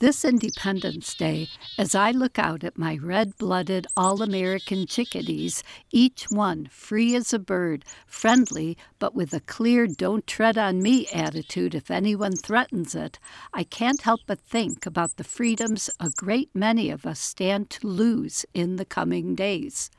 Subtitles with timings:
[0.00, 6.26] This Independence Day, as I look out at my red blooded all American chickadees, each
[6.30, 11.74] one free as a bird, friendly, but with a clear don't tread on me attitude
[11.74, 13.18] if anyone threatens it,
[13.52, 17.88] I can't help but think about the freedoms a great many of us stand to
[17.88, 19.90] lose in the coming days.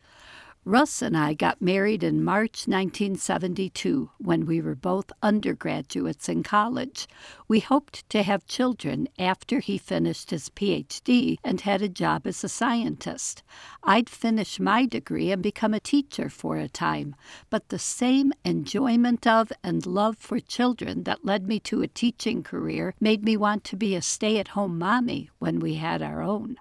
[0.70, 7.08] Russ and I got married in March 1972 when we were both undergraduates in college.
[7.48, 12.44] We hoped to have children after he finished his PhD and had a job as
[12.44, 13.42] a scientist.
[13.84, 17.16] I'd finish my degree and become a teacher for a time,
[17.50, 22.44] but the same enjoyment of and love for children that led me to a teaching
[22.44, 26.22] career made me want to be a stay at home mommy when we had our
[26.22, 26.58] own.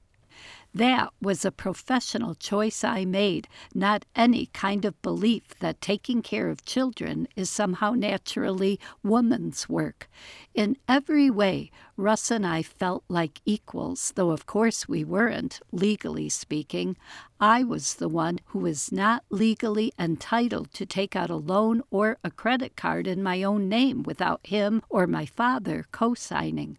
[0.75, 6.51] That was a professional choice I made, not any kind of belief that taking care
[6.51, 10.09] of children is somehow naturally woman's work.
[10.55, 16.29] In every way, Russ and I felt like equals, though of course we weren't, legally
[16.29, 16.97] speaking.
[17.41, 22.19] I was the one who was not legally entitled to take out a loan or
[22.23, 26.77] a credit card in my own name without him or my father co signing.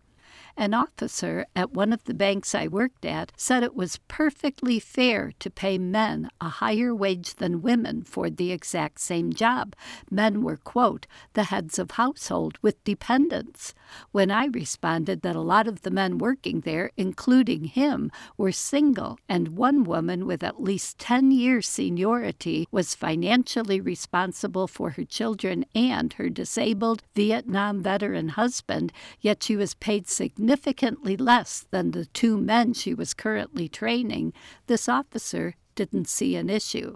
[0.60, 5.32] An officer at one of the banks I worked at said it was perfectly fair
[5.40, 9.74] to pay men a higher wage than women for the exact same job.
[10.12, 13.74] Men were, quote, the heads of household with dependents.
[14.12, 19.18] When I responded that a lot of the men working there, including him, were single,
[19.30, 25.64] and one woman with at least 10 years seniority was financially responsible for her children
[25.74, 32.08] and her disabled Vietnam veteran husband, yet she was paid significantly significantly less than the
[32.08, 34.34] two men she was currently training,
[34.66, 36.96] this officer didn't see an issue.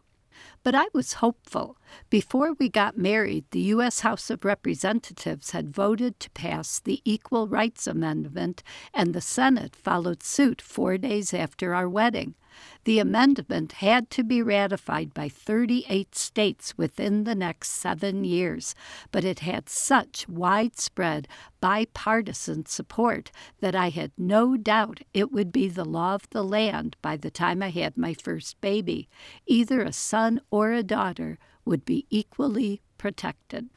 [0.64, 1.78] But I was hopeful.
[2.10, 4.02] Before we got married, the U.S.
[4.02, 8.64] House of Representatives had voted to pass the Equal Rights Amendment,
[8.94, 12.36] and the Senate followed suit four days after our wedding.
[12.84, 18.76] The amendment had to be ratified by 38 states within the next seven years,
[19.12, 21.28] but it had such widespread
[21.62, 26.98] bipartisan support that I had no doubt it would be the law of the land
[27.02, 29.08] by the time I had my first baby.
[29.48, 33.70] Either a son or a daughter would be equally protected.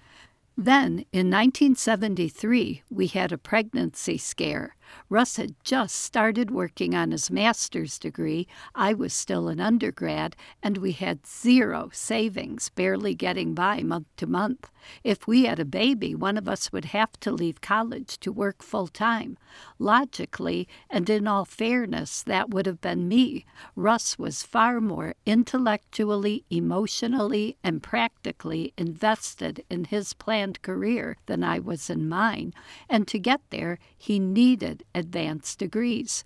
[0.56, 4.75] Then, in 1973, we had a pregnancy scare.
[5.08, 8.46] Russ had just started working on his master's degree.
[8.74, 14.26] I was still an undergrad, and we had zero savings, barely getting by month to
[14.26, 14.70] month.
[15.02, 18.62] If we had a baby, one of us would have to leave college to work
[18.62, 19.36] full time.
[19.78, 23.44] Logically, and in all fairness, that would have been me.
[23.74, 31.58] Russ was far more intellectually, emotionally, and practically invested in his planned career than I
[31.58, 32.52] was in mine,
[32.88, 36.24] and to get there, he needed advanced degrees.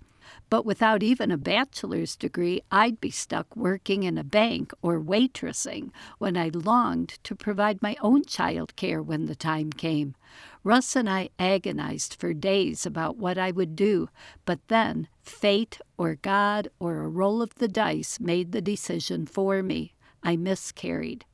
[0.49, 5.91] But without even a bachelor's degree, I'd be stuck working in a bank or waitressing
[6.19, 10.15] when I longed to provide my own child care when the time came.
[10.63, 14.09] Russ and I agonized for days about what I would do,
[14.45, 19.63] but then fate or God or a roll of the dice made the decision for
[19.63, 19.95] me.
[20.23, 21.25] I miscarried.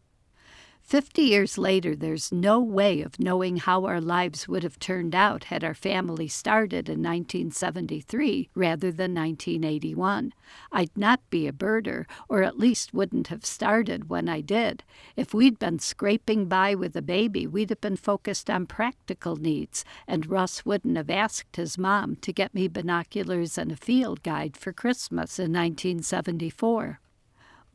[0.87, 5.43] Fifty years later, there's no way of knowing how our lives would have turned out
[5.43, 10.31] had our family started in 1973 rather than 1981.
[10.71, 14.85] I'd not be a birder, or at least wouldn't have started when I did.
[15.17, 19.83] If we'd been scraping by with a baby, we'd have been focused on practical needs,
[20.07, 24.55] and Russ wouldn't have asked his mom to get me binoculars and a field guide
[24.55, 27.01] for Christmas in 1974.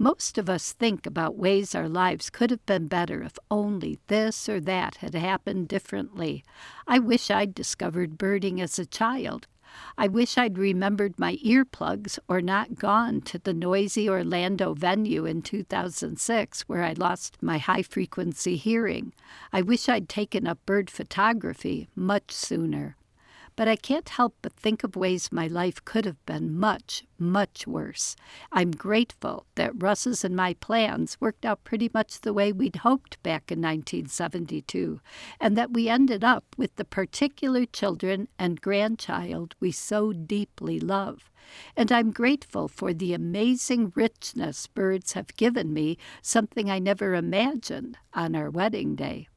[0.02, 4.48] Most of us think about ways our lives could have been better if only this
[4.48, 6.42] or that had happened differently.
[6.88, 9.46] I wish I'd discovered birding as a child.
[9.96, 15.40] I wish I'd remembered my earplugs or not gone to the noisy Orlando venue in
[15.40, 19.12] 2006 where I lost my high frequency hearing.
[19.52, 22.96] I wish I'd taken up bird photography much sooner
[23.56, 27.66] but I can't help but think of ways my life could have been much, much
[27.66, 28.16] worse.
[28.50, 33.22] I'm grateful that Russ's and my plans worked out pretty much the way we'd hoped
[33.22, 35.00] back in 1972,
[35.40, 41.30] and that we ended up with the particular children and grandchild we so deeply love.
[41.76, 47.98] And I'm grateful for the amazing richness birds have given me, something I never imagined
[48.14, 49.28] on our wedding day.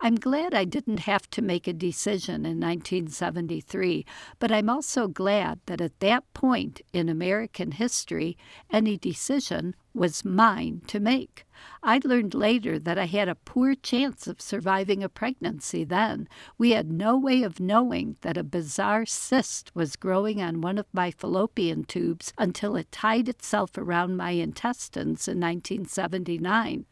[0.00, 4.06] I'm glad I didn't have to make a decision in 1973,
[4.38, 8.36] but I'm also glad that at that point in American history,
[8.70, 11.44] any decision was mine to make.
[11.82, 16.28] I learned later that I had a poor chance of surviving a pregnancy then.
[16.56, 20.86] We had no way of knowing that a bizarre cyst was growing on one of
[20.92, 26.86] my fallopian tubes until it tied itself around my intestines in 1979.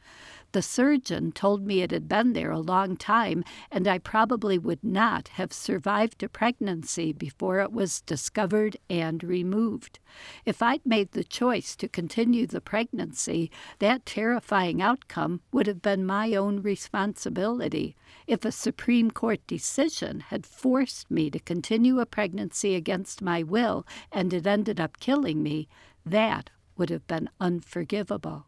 [0.56, 4.82] The surgeon told me it had been there a long time, and I probably would
[4.82, 9.98] not have survived a pregnancy before it was discovered and removed.
[10.46, 13.50] If I'd made the choice to continue the pregnancy,
[13.80, 17.94] that terrifying outcome would have been my own responsibility.
[18.26, 23.86] If a Supreme Court decision had forced me to continue a pregnancy against my will
[24.10, 25.68] and it ended up killing me,
[26.06, 26.48] that
[26.78, 28.46] would have been unforgivable.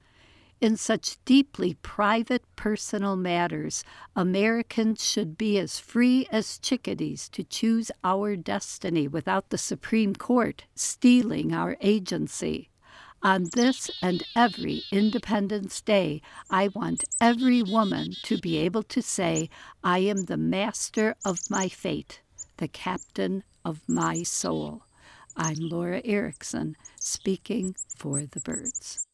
[0.60, 3.84] In such deeply private personal matters,
[4.16, 10.64] Americans should be as free as chickadees to choose our destiny without the Supreme Court
[10.75, 12.70] stealing our agency.
[13.22, 19.50] On this and every Independence Day, I want every woman to be able to say,
[19.84, 22.20] I am the master of my fate,
[22.56, 24.82] the captain of my soul.
[25.37, 29.07] I'm Laura Erickson, speaking for the birds.